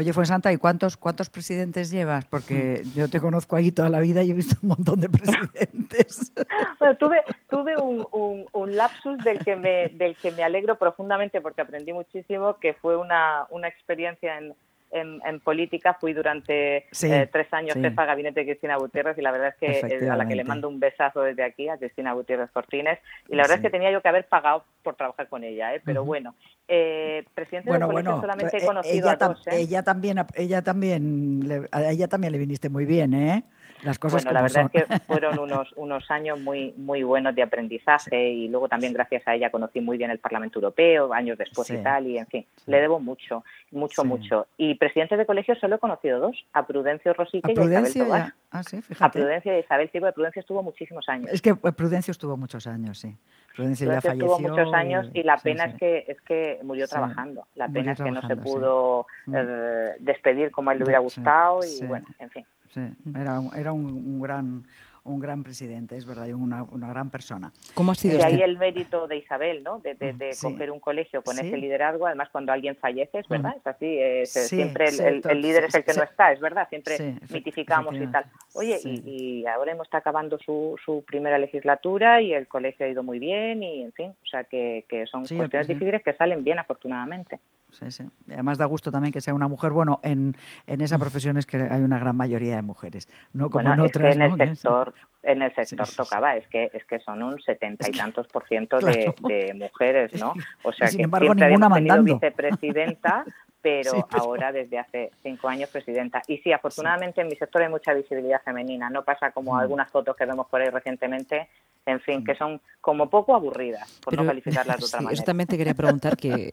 Oye, 0.00 0.14
Santa, 0.24 0.50
¿y 0.50 0.56
cuántos, 0.56 0.96
cuántos 0.96 1.28
presidentes 1.28 1.90
llevas? 1.90 2.24
Porque 2.24 2.82
yo 2.96 3.10
te 3.10 3.20
conozco 3.20 3.54
ahí 3.54 3.70
toda 3.70 3.90
la 3.90 4.00
vida 4.00 4.22
y 4.22 4.30
he 4.30 4.34
visto 4.34 4.56
un 4.62 4.70
montón 4.70 4.98
de 4.98 5.10
presidentes. 5.10 6.32
bueno, 6.78 6.96
tuve, 6.96 7.22
tuve 7.50 7.76
un, 7.76 8.06
un, 8.50 8.76
lapsus 8.76 9.18
del 9.18 9.44
que, 9.44 9.56
me, 9.56 9.88
del 9.88 10.16
que 10.16 10.30
me 10.30 10.42
alegro 10.42 10.78
profundamente 10.78 11.42
porque 11.42 11.60
aprendí 11.60 11.92
muchísimo, 11.92 12.56
que 12.56 12.72
fue 12.72 12.96
una, 12.96 13.46
una 13.50 13.68
experiencia 13.68 14.38
en, 14.38 14.54
en, 14.90 15.40
política. 15.40 15.96
Fui 16.00 16.12
durante 16.12 16.86
eh, 17.02 17.28
tres 17.32 17.52
años 17.52 17.74
jefa 17.74 18.02
de 18.02 18.08
gabinete 18.08 18.40
de 18.40 18.46
Cristina 18.46 18.76
Gutiérrez 18.76 19.16
y 19.18 19.22
la 19.22 19.32
verdad 19.32 19.54
es 19.60 19.80
que 19.80 20.08
a 20.08 20.16
la 20.16 20.26
que 20.26 20.34
le 20.34 20.44
mando 20.44 20.68
un 20.68 20.80
besazo 20.80 21.22
desde 21.22 21.44
aquí, 21.44 21.68
a 21.68 21.78
Cristina 21.78 22.12
Gutiérrez 22.12 22.50
Cortines. 22.50 22.98
Y 23.28 23.36
la 23.36 23.42
verdad 23.42 23.58
es 23.58 23.62
que 23.62 23.70
tenía 23.70 23.90
yo 23.90 24.02
que 24.02 24.08
haber 24.08 24.26
pagado 24.26 24.64
por 24.82 24.96
trabajar 24.96 25.28
con 25.28 25.44
ella, 25.44 25.74
¿eh? 25.74 25.82
pero 25.84 26.04
bueno. 26.04 26.34
Eh, 26.68 27.24
presidente 27.34 27.68
bueno, 27.68 27.88
bueno, 27.88 28.20
solamente 28.20 28.58
he 28.58 28.64
conocido 28.64 29.08
ella, 29.08 29.12
a 29.20 29.28
dos, 29.28 29.46
¿eh? 29.48 29.60
ella 29.60 29.82
también, 29.82 30.24
ella 30.36 30.62
también, 30.62 31.48
le, 31.48 31.68
a 31.72 31.90
ella 31.90 32.06
también 32.06 32.32
le 32.32 32.38
viniste 32.38 32.68
muy 32.68 32.84
bien, 32.84 33.12
¿eh? 33.14 33.42
Las 33.82 33.98
cosas 33.98 34.24
bueno, 34.24 34.34
la 34.38 34.42
verdad 34.42 34.70
es 34.72 34.84
que 34.84 34.98
fueron 35.00 35.38
unos, 35.38 35.72
unos 35.76 36.10
años 36.10 36.38
muy, 36.40 36.74
muy 36.76 37.02
buenos 37.02 37.34
de 37.34 37.42
aprendizaje 37.42 38.30
y 38.30 38.48
luego 38.48 38.68
también 38.68 38.92
gracias 38.92 39.26
a 39.26 39.34
ella 39.34 39.50
conocí 39.50 39.80
muy 39.80 39.96
bien 39.98 40.10
el 40.10 40.18
Parlamento 40.18 40.58
Europeo, 40.58 41.12
años 41.12 41.38
después 41.38 41.70
y 41.70 41.78
tal, 41.78 42.06
y 42.06 42.18
en 42.18 42.26
fin, 42.26 42.46
le 42.66 42.80
debo 42.80 43.00
mucho, 43.00 43.44
mucho, 43.70 44.04
mucho. 44.04 44.46
Y 44.56 44.74
presidentes 44.74 45.18
de 45.18 45.26
colegio 45.26 45.54
solo 45.56 45.76
he 45.76 45.78
conocido 45.78 46.20
dos, 46.20 46.44
a 46.52 46.66
Prudencio 46.66 47.12
Rosique 47.14 47.52
y 47.52 47.58
a 47.58 47.64
Isabel 47.64 47.94
Tobar. 47.94 48.34
Ah, 48.50 48.62
sí, 48.62 48.82
fíjate. 48.82 49.04
A 49.04 49.22
Prudencio 49.22 49.56
y 49.56 49.60
Isabel 49.60 49.90
de 49.92 50.12
Prudencio 50.12 50.40
estuvo 50.40 50.62
muchísimos 50.62 51.08
años. 51.08 51.30
Es 51.32 51.40
que 51.40 51.50
eh, 51.50 51.72
Prudencio 51.72 52.12
estuvo 52.12 52.36
muchos 52.36 52.66
años, 52.66 52.98
sí. 52.98 53.16
Prudencio, 53.54 53.90
ya 53.90 54.00
falleció. 54.00 54.36
Estuvo 54.36 54.48
muchos 54.48 54.74
años 54.74 55.10
y, 55.12 55.22
la 55.22 55.36
pena 55.36 55.64
es 55.64 55.74
que 55.76 56.04
es 56.08 56.20
que 56.22 56.60
murió 56.62 56.86
trabajando. 56.86 57.46
La 57.54 57.68
pena 57.68 57.92
es 57.92 58.00
que 58.00 58.10
no 58.10 58.22
se 58.26 58.36
pudo 58.36 59.06
mm. 59.26 59.34
eh, 59.36 59.92
despedir 60.00 60.50
como 60.50 60.70
a 60.70 60.72
él 60.72 60.78
le 60.78 60.84
hubiera 60.84 61.00
gustado 61.00 61.60
y 61.64 61.84
bueno, 61.86 62.06
en 62.18 62.30
fin 62.30 62.46
sí. 62.70 62.80
Era, 63.14 63.40
era 63.56 63.72
un, 63.72 64.20
gran 64.20 64.64
un 65.04 65.18
gran 65.18 65.42
presidente, 65.42 65.96
es 65.96 66.04
verdad, 66.04 66.26
y 66.26 66.32
una, 66.32 66.62
una 66.64 66.88
gran 66.88 67.10
persona. 67.10 67.52
¿Cómo 67.74 67.92
ha 67.92 67.94
sido? 67.94 68.18
De 68.18 68.24
ahí 68.24 68.42
el 68.42 68.58
mérito 68.58 69.06
de 69.06 69.16
Isabel, 69.16 69.62
¿no? 69.62 69.78
De, 69.78 69.94
de, 69.94 70.12
de 70.12 70.36
coger 70.40 70.70
un 70.70 70.80
colegio 70.80 71.22
con 71.22 71.38
ese 71.38 71.56
liderazgo, 71.56 72.06
además 72.06 72.28
cuando 72.30 72.52
alguien 72.52 72.76
fallece, 72.76 73.20
es 73.20 73.28
verdad, 73.28 73.54
es 73.56 73.66
así, 73.66 73.98
siempre 74.26 74.88
el, 74.88 75.22
el, 75.26 75.40
líder 75.40 75.64
es 75.64 75.74
el 75.74 75.84
que 75.84 75.94
no 75.94 76.02
está, 76.02 76.32
es 76.32 76.40
verdad, 76.40 76.68
siempre 76.68 77.16
mitificamos 77.30 77.94
y 77.96 78.06
tal. 78.08 78.26
Oye, 78.54 78.78
y, 78.84 79.40
y, 79.40 79.46
ahora 79.46 79.72
hemos 79.72 79.86
está 79.86 79.98
acabando 79.98 80.38
su, 80.38 80.76
su 80.84 81.02
primera 81.04 81.38
legislatura 81.38 82.20
y 82.20 82.32
el 82.32 82.46
colegio 82.46 82.86
ha 82.86 82.88
ido 82.88 83.02
muy 83.02 83.18
bien 83.18 83.62
y, 83.62 83.82
en 83.82 83.92
fin, 83.92 84.10
o 84.10 84.26
sea 84.26 84.44
que, 84.44 84.84
que 84.88 85.06
son 85.06 85.26
cuestiones 85.26 85.66
difíciles 85.66 86.02
que 86.02 86.12
salen 86.12 86.44
bien, 86.44 86.58
afortunadamente 86.58 87.40
sí, 87.72 87.90
sí. 87.90 88.04
Además 88.28 88.58
da 88.58 88.66
gusto 88.66 88.90
también 88.90 89.12
que 89.12 89.20
sea 89.20 89.34
una 89.34 89.48
mujer. 89.48 89.72
Bueno, 89.72 90.00
en, 90.02 90.36
en 90.66 90.80
esa 90.80 90.98
profesión 90.98 91.36
es 91.36 91.46
que 91.46 91.56
hay 91.56 91.82
una 91.82 91.98
gran 91.98 92.16
mayoría 92.16 92.56
de 92.56 92.62
mujeres, 92.62 93.08
no 93.32 93.50
como 93.50 93.72
en 93.72 93.80
otras. 93.80 94.16
en 94.16 94.22
el 94.22 94.36
sector, 94.36 94.94
en 95.22 95.42
el 95.42 95.54
sector 95.54 95.88
tocaba, 95.96 96.36
es 96.36 96.46
que 96.48 96.70
es 96.72 96.84
que 96.84 96.98
son 97.00 97.22
un 97.22 97.40
setenta 97.40 97.88
y 97.88 97.92
tantos 97.92 98.26
por 98.28 98.46
ciento 98.46 98.78
de, 98.78 99.14
de, 99.22 99.54
mujeres, 99.54 100.12
¿no? 100.18 100.34
O 100.62 100.72
sea 100.72 100.88
sin 100.88 100.98
que 100.98 101.04
embargo, 101.04 101.34
ninguna 101.34 101.68
mandando. 101.68 102.14
vicepresidenta, 102.14 103.24
pero, 103.62 104.06
ahora 104.10 104.52
desde 104.52 104.78
hace 104.78 105.10
cinco 105.22 105.48
años 105.48 105.68
presidenta. 105.68 106.22
Y 106.26 106.38
sí, 106.38 106.52
afortunadamente 106.52 107.20
en 107.20 107.28
mi 107.28 107.36
sector 107.36 107.62
hay 107.62 107.68
mucha 107.68 107.92
visibilidad 107.92 108.40
femenina. 108.42 108.88
No 108.88 109.04
pasa 109.04 109.32
como 109.32 109.54
mm. 109.54 109.58
algunas 109.58 109.90
fotos 109.90 110.16
que 110.16 110.24
vemos 110.24 110.46
por 110.48 110.60
ahí 110.62 110.70
recientemente, 110.70 111.48
en 111.84 112.00
fin, 112.00 112.24
que 112.24 112.32
mm. 112.32 112.38
son 112.38 112.60
como 112.80 113.10
poco 113.10 113.34
aburridas, 113.34 114.00
por 114.02 114.14
no 114.14 114.24
calificarlas 114.24 114.78
de 114.78 114.84
otra 114.84 115.00
manera. 115.02 115.18
Yo 115.18 115.24
también 115.24 115.46
te 115.46 115.58
quería 115.58 115.74
preguntar 115.74 116.16
que 116.16 116.50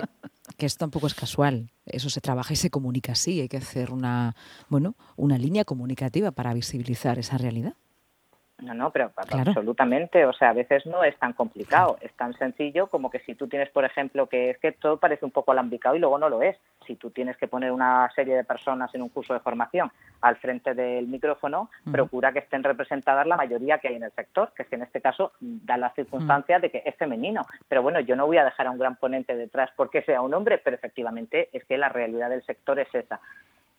que 0.58 0.66
esto 0.66 0.80
tampoco 0.80 1.08
es 1.08 1.14
casual. 1.14 1.70
Eso 1.86 2.10
se 2.10 2.22
trabaja 2.22 2.54
y 2.54 2.56
se 2.56 2.70
comunica 2.70 3.14
así. 3.14 3.42
Hay 3.42 3.48
que 3.48 3.58
hacer 3.58 3.92
una, 3.92 4.36
bueno, 4.70 4.96
una 5.16 5.38
línea 5.38 5.64
comunicativa 5.64 6.32
para 6.32 6.54
visibilizar 6.54 7.20
esa 7.20 7.38
realidad. 7.38 7.74
No, 8.60 8.74
no, 8.74 8.92
pero 8.92 9.12
absolutamente. 9.16 10.26
O 10.26 10.34
sea, 10.34 10.50
a 10.50 10.54
veces 10.54 10.86
no 10.88 11.04
es 11.04 11.16
tan 11.18 11.34
complicado. 11.34 11.98
Es 12.02 12.12
tan 12.14 12.34
sencillo 12.34 12.88
como 12.88 13.12
que 13.12 13.20
si 13.20 13.36
tú 13.36 13.48
tienes, 13.48 13.70
por 13.70 13.86
ejemplo, 13.86 14.28
que 14.28 14.50
es 14.50 14.58
que 14.58 14.72
todo 14.72 14.98
parece 14.98 15.26
un 15.26 15.32
poco 15.32 15.52
alambicado 15.52 15.96
y 15.96 16.00
luego 16.00 16.18
no 16.18 16.28
lo 16.28 16.42
es. 16.42 16.58
Si 16.88 16.96
tú 16.96 17.12
tienes 17.12 17.38
que 17.38 17.48
poner 17.48 17.72
una 17.72 18.10
serie 18.16 18.36
de 18.36 18.44
personas 18.44 18.94
en 18.96 19.02
un 19.02 19.10
curso 19.10 19.34
de 19.34 19.42
formación 19.42 19.92
al 20.22 20.38
frente 20.38 20.74
del 20.74 21.08
micrófono, 21.08 21.70
procura 21.92 22.32
que 22.32 22.40
estén 22.40 22.64
representadas 22.64 23.28
la 23.28 23.38
mayoría 23.38 23.78
que 23.78 23.90
hay 23.90 23.96
en 23.96 24.04
el 24.04 24.12
sector, 24.14 24.54
que 24.56 24.64
es 24.64 24.70
que 24.70 24.76
en 24.76 24.84
este 24.84 25.02
caso 25.02 25.34
da 25.40 25.78
la 25.78 25.92
circunstancia 25.92 26.60
de 26.60 26.72
que 26.72 26.82
es 26.86 26.96
femenino. 26.96 27.46
Pero 27.68 27.84
bueno, 27.84 28.00
yo 28.00 28.16
no 28.16 28.26
voy 28.26 28.38
a 28.38 28.46
dejar 28.46 28.68
a 28.68 28.72
un 28.72 28.80
gran 28.80 28.96
ponente 28.96 29.36
detrás 29.36 29.70
porque 29.76 30.02
sea 30.04 30.22
un 30.22 30.34
hombre, 30.34 30.58
pero 30.58 30.76
efectivamente 30.76 31.50
es 31.52 31.66
que 31.66 31.78
la 31.78 31.90
realidad 31.90 32.30
del 32.30 32.44
sector 32.44 32.80
es 32.80 32.94
esa. 32.94 33.20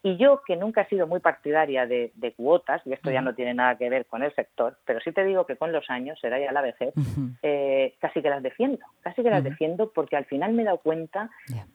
Y 0.02 0.17
yo, 0.17 0.43
que 0.47 0.57
nunca 0.57 0.83
he 0.83 0.88
sido 0.88 1.07
muy 1.07 1.19
partidaria 1.19 1.87
de, 1.87 2.35
cuotas, 2.37 2.81
y 2.87 2.93
esto 2.93 3.11
ya 3.11 3.21
no 3.21 3.35
tiene 3.35 3.52
nada 3.55 3.76
que 3.76 3.90
ver 3.90 4.07
con 4.07 4.23
el 4.23 4.33
sector, 4.35 4.78
pero 4.85 5.00
sí 5.00 5.11
te 5.11 5.25
digo 5.25 5.45
que 5.45 5.57
con 5.57 5.73
los 5.73 5.90
años, 5.90 6.19
será 6.21 6.38
ya 6.38 6.52
la 6.52 6.62
vejez, 6.62 6.95
eh, 7.43 7.95
casi 7.99 8.23
que 8.23 8.31
las 8.31 8.43
defiendo, 8.43 8.85
casi 9.00 9.23
que 9.23 9.31
las 9.31 9.43
defiendo 9.43 9.90
porque 9.93 10.17
al 10.17 10.25
final 10.26 10.52
me 10.52 10.62
he 10.62 10.67
dado 10.67 10.78
cuenta 10.78 11.31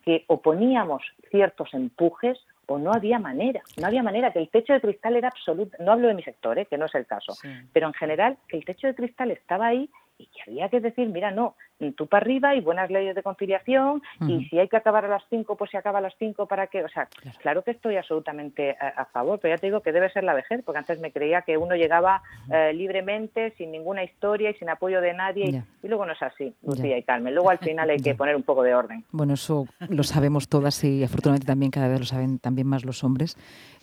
que 0.06 0.24
oponíamos 0.28 1.04
ciertos 1.30 1.74
empujes 1.74 2.40
o 2.68 2.78
no 2.78 2.94
había 2.94 3.20
manera, 3.20 3.62
no 3.78 3.88
había 3.88 4.04
manera, 4.04 4.32
que 4.32 4.40
el 4.40 4.50
techo 4.50 4.74
de 4.74 4.82
cristal 4.82 5.16
era 5.16 5.30
absoluto, 5.30 5.76
no 5.80 5.92
hablo 5.92 6.08
de 6.08 6.14
mi 6.14 6.24
sector, 6.24 6.58
¿eh? 6.60 6.66
que 6.66 6.78
no 6.78 6.86
es 6.86 6.96
el 6.96 7.06
caso, 7.06 7.36
pero 7.72 7.88
en 7.88 7.94
general 7.94 8.38
que 8.48 8.58
el 8.58 8.66
techo 8.66 8.88
de 8.88 8.96
cristal 8.96 9.32
estaba 9.32 9.68
ahí 9.68 9.90
y 10.18 10.28
que 10.28 10.42
había 10.48 10.70
que 10.70 10.80
decir, 10.80 11.10
mira, 11.10 11.32
no, 11.32 11.56
tú 11.92 12.08
para 12.08 12.24
arriba 12.24 12.56
y 12.56 12.62
buenas 12.62 12.90
leyes 12.90 13.16
de 13.16 13.24
conciliación 13.24 14.02
y 14.28 14.46
si 14.46 14.60
hay 14.60 14.70
que 14.70 14.78
acabar 14.78 15.04
a 15.06 15.08
las 15.08 15.24
cinco, 15.30 15.58
pues 15.58 15.72
se 15.72 15.78
acaba 15.78 16.00
a 16.00 16.02
las 16.02 16.14
cinco 16.18 16.46
para 16.46 16.68
que, 16.68 16.84
o 16.84 16.90
sea, 16.90 17.08
claro, 17.42 17.64
que 17.64 17.72
estoy 17.72 17.98
absolutamente 17.98 18.78
a, 18.80 19.06
favor, 19.06 19.40
pero 19.40 19.56
ya 19.56 19.60
te 19.60 19.68
digo 19.68 19.82
que 19.82 19.92
debe 19.92 20.10
ser 20.12 20.24
la 20.24 20.34
vejez, 20.34 20.62
porque 20.64 20.80
antes 20.80 21.00
me 21.00 21.12
creía 21.12 21.42
que 21.42 21.58
uno 21.58 21.76
llegaba 21.76 22.22
eh, 22.52 22.72
libremente, 22.74 23.54
sin 23.58 23.72
ninguna 23.72 24.04
historia 24.04 24.50
y 24.50 24.54
sin 24.56 24.70
apoyo 24.70 25.02
de 25.02 25.14
nadie 25.14 25.64
y, 25.82 25.88
luego 25.88 26.06
no 26.06 26.14
es 26.14 26.22
así, 26.22 26.54
Lucía 26.64 26.98
y 26.98 27.04
Carmen, 27.04 27.34
luego 27.34 27.50
al 27.50 27.60
final 27.60 27.90
hay 27.90 28.00
que 28.00 28.16
poner 28.16 28.36
un 28.36 28.44
poco 28.44 28.64
de 28.64 28.74
orden. 28.74 29.04
Bueno, 29.12 29.34
eso 29.34 29.66
lo 29.90 30.04
sabemos 30.04 30.48
todas 30.48 30.84
y 30.84 31.04
afortunadamente 31.04 31.48
también 31.48 31.72
cada 31.72 31.88
vez 31.88 32.00
lo 32.00 32.06
saben 32.06 32.40
también 32.40 32.63
más 32.64 32.86
los 32.86 33.04
hombres. 33.04 33.38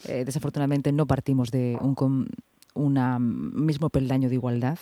Eh, 0.04 0.24
desafortunadamente 0.24 0.92
no 0.92 1.06
partimos 1.06 1.50
de 1.50 1.78
un 1.80 1.94
un 2.74 3.64
mismo 3.64 3.90
peldaño 3.90 4.28
de 4.28 4.34
igualdad, 4.36 4.78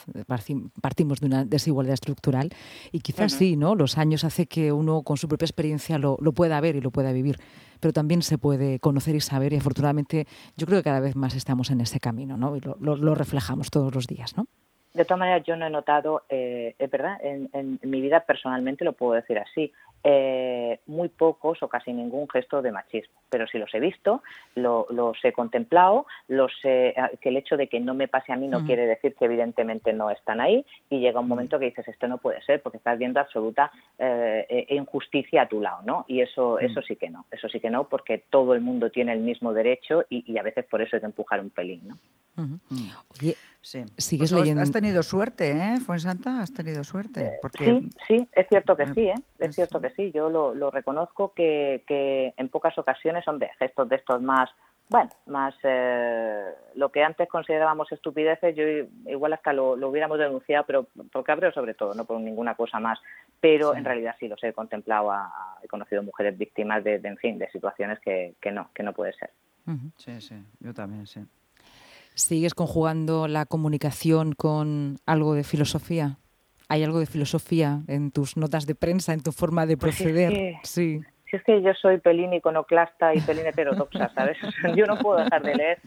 partimos 0.81 1.21
de 1.21 1.27
una 1.27 1.45
desigualdad 1.45 1.95
estructural 1.95 2.51
y 2.93 3.01
quizás 3.01 3.33
sí, 3.33 3.57
¿no? 3.57 3.75
Los 3.75 3.99
años 3.99 4.25
hace 4.25 4.47
que 4.47 4.73
uno 4.73 5.03
con 5.03 5.17
su 5.17 5.29
propia 5.29 5.47
experiencia 5.47 5.99
lo, 5.99 6.17
pueda 6.33 6.61
ver 6.61 6.77
y 6.77 6.81
lo 6.81 6.91
pueda 6.91 7.13
vivir, 7.13 7.39
pero 7.81 7.93
también 7.93 8.23
se 8.23 8.39
puede 8.39 8.79
conocer 8.81 9.15
y 9.15 9.21
saber 9.21 9.53
y 9.53 9.57
afortunadamente 9.57 10.27
yo 10.57 10.67
creo 10.67 10.81
que 10.81 10.85
cada 10.85 11.01
vez 11.01 11.17
más 11.17 11.35
estamos 11.35 11.71
en 11.71 11.81
ese 11.81 12.01
camino, 12.01 12.37
¿no? 12.37 12.57
Y 12.57 12.61
lo, 12.61 13.15
reflejamos 13.15 13.71
todos 13.71 13.95
los 13.95 14.07
días, 14.07 14.37
¿no? 14.37 14.47
De 14.99 15.05
todas 15.05 15.21
maneras, 15.21 15.45
yo 15.47 15.55
no 15.55 15.65
he 15.65 15.71
notado, 15.71 16.25
eh, 16.29 16.75
es 16.77 16.91
verdad, 16.91 17.19
en, 17.23 17.79
mi 17.83 18.01
vida 18.01 18.19
personalmente 18.19 18.85
lo 18.85 18.95
puedo 18.95 19.13
decir 19.13 19.39
así, 19.39 19.73
eh, 20.03 20.81
muy 20.87 21.09
pocos 21.09 21.63
o 21.63 21.69
casi 21.69 21.93
ningún 21.93 22.29
gesto 22.29 22.63
de 22.63 22.73
machismo. 22.73 23.15
Pero 23.31 23.47
si 23.47 23.59
los 23.59 23.73
he 23.75 23.79
visto, 23.79 24.25
los 24.57 25.17
he 25.23 25.33
contemplado, 25.33 26.07
los 26.27 26.51
que 26.61 26.95
el 27.21 27.37
hecho 27.37 27.57
de 27.57 27.69
que 27.69 27.79
no 27.79 27.95
me 27.95 28.09
pase 28.09 28.33
a 28.33 28.37
mí 28.37 28.49
no 28.49 28.65
quiere 28.67 28.87
decir 28.87 29.15
que 29.15 29.27
evidentemente 29.27 29.93
no 29.93 30.11
están 30.11 30.41
ahí 30.41 30.67
y 30.91 30.99
llega 30.99 31.21
un 31.21 31.29
momento 31.29 31.61
que 31.61 31.67
dices 31.67 31.87
esto 31.87 32.09
no 32.09 32.19
puede 32.19 32.43
ser 32.43 32.61
porque 32.61 32.79
estás 32.79 32.99
viendo 32.99 33.21
absoluta 33.21 33.71
eh, 33.99 34.67
e 34.69 34.75
injusticia 34.75 35.43
a 35.43 35.49
tu 35.49 35.61
lado, 35.61 35.83
¿no? 35.85 36.07
Y 36.09 36.23
eso, 36.23 36.59
eso 36.59 36.83
sí 36.83 36.97
que 36.97 37.09
no, 37.11 37.27
eso 37.31 37.49
sí 37.49 37.61
que 37.61 37.71
no 37.71 37.85
porque 37.89 38.25
todo 38.31 38.55
el 38.55 38.63
mundo 38.63 38.91
tiene 38.91 39.13
el 39.13 39.21
mismo 39.21 39.53
derecho 39.53 40.05
y, 40.09 40.37
a 40.39 40.43
veces 40.43 40.65
por 40.65 40.83
eso 40.83 40.97
hay 40.97 41.01
que 41.01 41.07
empujar 41.07 41.41
un 41.41 41.51
pelín, 41.51 41.87
¿no? 41.87 41.99
Sí. 43.61 43.85
Sigues 43.97 44.31
pues 44.31 44.41
leyendo. 44.41 44.63
Has 44.63 44.73
tenido 44.73 45.03
suerte, 45.03 45.51
¿eh? 45.51 45.79
Santa, 45.99 46.41
has 46.41 46.53
tenido 46.53 46.85
suerte. 46.85 47.39
Porque... 47.43 47.65
Sí, 47.65 47.91
sí, 48.07 48.29
es 48.33 48.47
cierto 48.49 48.77
que 48.77 48.87
sí, 48.95 49.09
¿eh? 49.09 49.15
Es 49.39 49.55
cierto 49.55 49.81
que 49.81 49.91
sí. 49.91 50.13
Yo 50.13 50.31
lo, 50.31 50.71
reconozco 50.71 51.33
que, 51.35 51.85
que, 51.87 52.35
en 52.37 52.49
pocas 52.49 52.79
ocasiones, 52.79 53.25
son 53.25 53.39
de 53.39 53.49
gestos 53.59 53.89
de 53.89 53.97
estos 53.97 54.23
más, 54.23 54.49
bueno, 54.89 55.11
más 55.27 55.55
eh, 55.65 56.45
lo 56.77 56.91
que 56.91 57.03
antes 57.03 57.29
considerábamos 57.29 57.91
estupideces, 57.93 58.57
yo 58.57 58.65
igual 59.11 59.35
hasta 59.35 59.53
lo, 59.53 59.73
hubiéramos 59.73 60.19
denunciado, 60.19 60.65
pero 60.67 60.87
por 61.13 61.25
cabreo 61.25 61.53
sobre 61.53 61.75
todo, 61.75 61.95
no 61.95 62.05
por 62.05 62.21
ninguna 62.21 62.55
cosa 62.55 62.81
más. 62.81 62.99
Pero 63.41 63.75
en 63.75 63.85
realidad 63.85 64.17
sí 64.19 64.29
los 64.29 64.43
he 64.43 64.53
contemplado, 64.53 65.13
he 65.63 65.69
conocido 65.69 66.03
mujeres 66.03 66.39
víctimas 66.39 66.83
de, 66.85 66.95
en 66.95 67.17
fin, 67.19 67.39
de 67.39 67.51
situaciones 67.51 68.01
que, 68.01 68.35
que 68.41 68.51
no, 68.51 68.71
que 68.75 68.83
no 68.83 68.93
puede 68.93 69.13
ser. 69.13 69.31
Sí, 69.97 70.21
sí, 70.21 70.43
yo 70.61 70.73
también, 70.73 71.07
sí. 71.07 71.21
¿Sigues 72.19 72.55
conjugando 72.55 73.29
la 73.29 73.47
comunicación 73.47 74.33
con 74.33 74.99
algo 75.07 75.35
de 75.35 75.45
filosofía? 75.45 76.19
¿Hay 76.69 76.83
algo 76.83 76.99
de 76.99 77.07
filosofía 77.07 77.85
en 77.87 78.11
tus 78.11 78.37
notas 78.37 78.67
de 78.67 78.75
prensa, 78.75 79.13
en 79.13 79.21
tu 79.21 79.31
forma 79.31 79.67
de 79.67 79.77
pues 79.77 79.97
proceder? 79.97 80.57
sí 80.65 81.01
si 81.31 81.37
es 81.37 81.43
que 81.45 81.61
yo 81.61 81.75
soy 81.75 81.99
pelín 81.99 82.33
iconoclasta 82.33 83.15
y 83.15 83.21
pelín 83.21 83.47
heterodoxa, 83.47 84.09
¿sabes? 84.15 84.39
yo 84.75 84.87
no 84.87 84.97
puedo 84.99 85.23
dejar 85.23 85.43
de 85.43 85.55
leer 85.55 85.79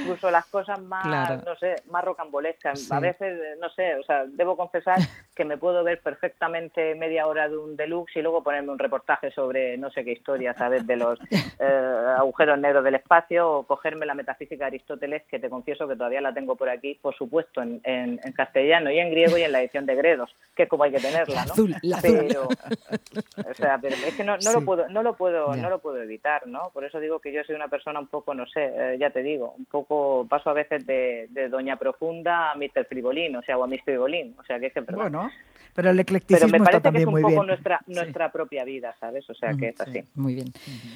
incluso 0.00 0.30
las 0.30 0.46
cosas 0.46 0.80
más, 0.80 1.44
no 1.44 1.56
sé, 1.56 1.76
más 1.90 2.04
rocambolescas. 2.04 2.90
A 2.90 3.00
veces, 3.00 3.58
no 3.60 3.68
sé, 3.70 3.94
o 3.96 4.02
sea, 4.02 4.24
debo 4.26 4.56
confesar 4.56 4.98
que 5.34 5.44
me 5.44 5.56
puedo 5.56 5.84
ver 5.84 6.00
perfectamente 6.00 6.94
media 6.94 7.26
hora 7.26 7.48
de 7.48 7.56
un 7.56 7.76
deluxe 7.76 8.16
y 8.16 8.22
luego 8.22 8.42
ponerme 8.42 8.72
un 8.72 8.78
reportaje 8.78 9.30
sobre 9.30 9.78
no 9.78 9.90
sé 9.90 10.04
qué 10.04 10.12
historia, 10.12 10.54
¿sabes? 10.54 10.86
De 10.86 10.96
los 10.96 11.18
eh, 11.60 12.14
agujeros 12.18 12.58
negros 12.58 12.82
del 12.82 12.96
espacio 12.96 13.50
o 13.50 13.62
cogerme 13.64 14.06
la 14.06 14.14
metafísica 14.14 14.64
de 14.64 14.68
Aristóteles, 14.68 15.22
que 15.28 15.38
te 15.38 15.48
confieso 15.48 15.86
que 15.86 15.96
todavía 15.96 16.20
la 16.20 16.34
tengo 16.34 16.56
por 16.56 16.68
aquí, 16.68 16.98
por 17.00 17.14
supuesto, 17.14 17.62
en, 17.62 17.80
en, 17.84 18.18
castellano 18.32 18.90
y 18.90 18.98
en 18.98 19.10
griego 19.10 19.36
y 19.36 19.42
en 19.42 19.52
la 19.52 19.60
edición 19.60 19.86
de 19.86 19.96
Gredos, 19.96 20.30
que 20.54 20.64
es 20.64 20.68
como 20.68 20.84
hay 20.84 20.92
que 20.92 21.00
tenerla, 21.00 21.44
¿no? 21.46 21.54
pero, 22.00 22.48
o 22.48 23.54
sea, 23.54 23.78
pero 23.80 23.94
es 23.94 24.14
que 24.14 24.22
no, 24.22 24.36
no 24.38 24.52
lo 24.52 24.64
puedo 24.64 24.87
no 24.88 25.02
lo 25.02 25.16
puedo 25.16 25.54
no 25.54 25.70
lo 25.70 25.78
puedo 25.78 26.02
evitar 26.02 26.46
no 26.46 26.70
por 26.72 26.84
eso 26.84 27.00
digo 27.00 27.20
que 27.20 27.32
yo 27.32 27.42
soy 27.44 27.54
una 27.54 27.68
persona 27.68 28.00
un 28.00 28.08
poco 28.08 28.34
no 28.34 28.46
sé 28.46 28.72
eh, 28.74 28.96
ya 28.98 29.10
te 29.10 29.22
digo 29.22 29.54
un 29.56 29.66
poco 29.66 30.26
paso 30.28 30.50
a 30.50 30.54
veces 30.54 30.86
de, 30.86 31.28
doña 31.50 31.76
profunda 31.76 32.52
a 32.52 32.54
Mr. 32.54 32.86
Frivolín 32.88 33.36
o 33.36 33.42
sea 33.42 33.58
o 33.58 33.64
a 33.64 33.66
Mr. 33.66 33.82
Frivolín 33.84 34.34
o 34.38 34.44
sea 34.44 34.58
que 34.58 34.66
es 34.66 34.72
que 34.72 34.80
bueno 34.80 35.30
pero 35.74 35.90
el 35.90 36.00
eclecticismo 36.00 36.50
pero 36.50 36.58
me 36.58 36.64
parece 36.64 36.90
que 36.90 36.98
es 36.98 37.06
un 37.06 37.22
poco 37.22 37.44
nuestra 37.44 37.80
nuestra 37.86 38.32
propia 38.32 38.64
vida 38.64 38.94
sabes 38.98 39.28
o 39.30 39.34
sea 39.34 39.54
que 39.54 39.68
es 39.68 39.80
así. 39.80 40.02
muy 40.14 40.34
bien. 40.34 40.48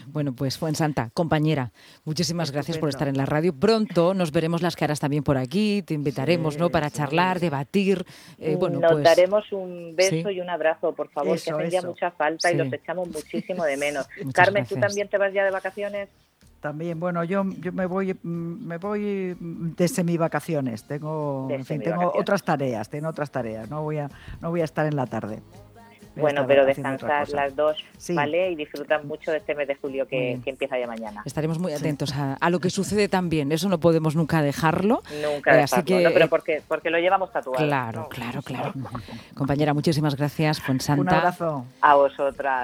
Bueno 0.09 0.33
pues 0.33 0.59
Santa 0.73 1.11
compañera 1.15 1.71
muchísimas 2.05 2.51
gracias 2.51 2.79
por 2.79 2.89
estar 2.89 3.09
en 3.09 3.17
la 3.17 3.27
radio. 3.27 3.53
Pronto 3.53 4.15
nos 4.15 4.33
veremos 4.33 4.63
las 4.63 4.75
caras 4.75 4.99
también 4.99 5.23
por 5.23 5.37
aquí 5.37 5.83
te 5.83 5.95
invitaremos 5.95 6.59
no 6.59 6.71
para 6.71 6.91
charlar 6.91 7.39
debatir 7.39 8.05
eh, 8.39 8.57
bueno 8.59 8.81
nos 8.81 8.93
pues 8.93 9.05
daremos 9.05 9.53
un 9.53 9.95
beso 9.95 10.31
y 10.31 10.41
un 10.41 10.51
abrazo 10.51 10.93
por 10.95 11.09
favor 11.11 11.41
que 11.41 11.51
hacen 11.51 11.71
ya 11.71 11.83
mucha 11.83 12.11
falta 12.11 12.51
y 12.51 12.57
los 12.57 12.73
echamos 12.73 13.09
muchísimo 13.09 13.65
de 13.65 13.77
menos 13.83 14.09
Carmen, 14.33 14.65
¿tú 14.67 14.77
también 14.77 15.09
te 15.09 15.19
vas 15.19 15.33
ya 15.33 15.45
de 15.45 15.51
vacaciones? 15.51 16.09
También, 16.61 17.01
bueno, 17.01 17.25
yo, 17.25 17.45
yo 17.59 17.73
me 17.73 17.87
voy 17.87 18.17
me 18.23 18.77
voy 18.79 19.37
de 19.41 19.89
semivacaciones. 19.89 20.85
Tengo, 20.85 21.49
tengo 21.67 22.13
otras 22.15 22.45
tareas, 22.45 22.89
tengo 22.89 23.09
otras 23.09 23.33
tareas. 23.33 23.69
No 23.69 23.83
voy 23.83 23.99
a 23.99 24.09
no 24.41 24.51
voy 24.51 24.61
a 24.61 24.65
estar 24.65 24.87
en 24.87 24.95
la 24.95 25.07
tarde. 25.07 25.43
Bueno, 26.15 26.47
pero 26.47 26.67
descansar 26.67 27.29
las 27.31 27.57
dos, 27.57 27.83
¿vale? 28.11 28.51
Y 28.51 28.55
disfrutar 28.55 29.05
mucho 29.05 29.31
de 29.31 29.39
este 29.39 29.55
mes 29.55 29.67
de 29.67 29.77
julio 29.77 30.07
que, 30.07 30.39
empieza 30.45 30.79
ya 30.79 30.87
mañana. 30.87 31.23
Estaremos 31.25 31.59
muy 31.59 31.73
atentos 31.73 32.13
a, 32.15 32.51
lo 32.51 32.61
que 32.61 32.71
sucede 32.71 33.09
también, 33.09 33.51
eso 33.53 33.69
no 33.69 33.81
podemos 33.81 34.15
nunca 34.15 34.43
dejarlo. 34.43 35.03
Nunca 35.23 35.59
eh, 35.59 35.63
así 35.63 35.83
que, 35.83 36.11
pero 36.13 36.29
porque, 36.29 36.63
porque 36.69 36.91
lo 36.91 36.99
llevamos 36.99 37.33
tatuado. 37.33 37.65
Claro, 37.65 38.09
claro, 38.11 38.43
claro. 38.43 38.73
Compañera, 39.35 39.73
muchísimas 39.73 40.17
gracias, 40.17 40.59
Santa. 40.59 40.95
Un 40.95 41.09
abrazo. 41.09 41.65
A 41.81 41.95
vosotras. 41.95 42.61